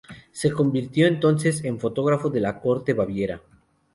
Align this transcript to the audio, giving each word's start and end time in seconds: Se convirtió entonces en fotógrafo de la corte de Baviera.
Se 0.31 0.51
convirtió 0.51 1.05
entonces 1.05 1.63
en 1.63 1.79
fotógrafo 1.79 2.31
de 2.31 2.39
la 2.39 2.59
corte 2.59 2.93
de 2.93 2.97
Baviera. 2.97 3.41